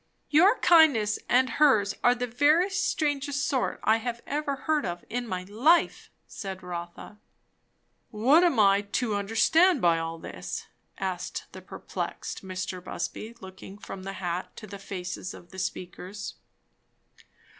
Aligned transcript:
"Your 0.31 0.57
kindness, 0.61 1.19
and 1.29 1.47
hers, 1.47 1.93
are 2.03 2.15
the 2.15 2.25
very 2.25 2.71
strangest 2.71 3.45
sort 3.47 3.79
I 3.83 3.99
ever 4.25 4.55
heard 4.55 4.83
of 4.83 5.05
in 5.11 5.27
my 5.27 5.43
life," 5.43 6.09
said 6.25 6.63
Rotha. 6.63 7.19
"What 8.09 8.43
am 8.43 8.59
I 8.59 8.81
to 8.81 9.13
understand 9.15 9.79
by 9.79 9.99
all 9.99 10.17
this?" 10.17 10.65
asked 10.97 11.45
the 11.51 11.61
perplexed 11.61 12.43
Mr. 12.43 12.83
Busby, 12.83 13.35
looking 13.41 13.77
from 13.77 14.01
the 14.01 14.13
hat 14.13 14.55
to 14.55 14.65
the 14.65 14.79
faces 14.79 15.35
of 15.35 15.51
the 15.51 15.59
speakers. 15.59 16.33